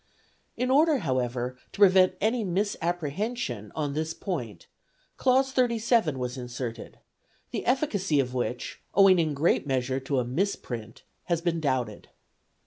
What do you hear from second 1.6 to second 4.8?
to prevent any misapprehension on this point